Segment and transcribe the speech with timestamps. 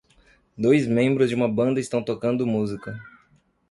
[0.57, 2.99] Dois membros de uma banda estão tocando música.